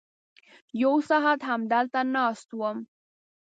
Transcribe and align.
یو 0.81 0.93
ساعت 1.09 1.39
همدلته 1.49 2.01
ناست 2.15 2.49
وم. 2.59 2.77